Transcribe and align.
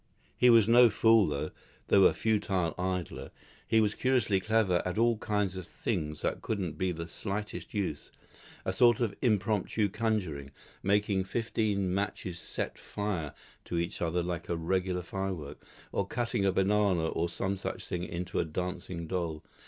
He 0.35 0.49
was 0.49 0.67
no 0.67 0.89
fool 0.89 1.27
though, 1.27 1.51
though 1.89 2.05
a 2.05 2.13
futile 2.15 2.73
idler; 2.75 3.29
he 3.67 3.79
was 3.79 3.93
curiously 3.93 4.39
clever 4.39 4.81
at 4.83 4.97
all 4.97 5.19
kinds 5.19 5.55
of 5.55 5.67
things 5.67 6.23
that 6.23 6.41
couldn't 6.41 6.75
be 6.75 6.91
the 6.91 7.07
slightest 7.07 7.75
use; 7.75 8.09
a 8.65 8.73
sort 8.73 8.99
of 8.99 9.15
impromptu 9.21 9.89
conjuring; 9.89 10.49
making 10.81 11.25
fifteen 11.25 11.93
matches 11.93 12.39
set 12.39 12.79
fire 12.79 13.35
to 13.65 13.77
each 13.77 14.01
other 14.01 14.23
like 14.23 14.49
a 14.49 14.57
regular 14.57 15.03
firework; 15.03 15.63
or 15.91 16.07
cutting 16.07 16.45
a 16.45 16.51
banana 16.51 17.05
or 17.05 17.29
some 17.29 17.55
such 17.55 17.85
thing 17.85 18.03
into 18.03 18.39
a 18.39 18.43
dancing 18.45 19.05
doll. 19.05 19.43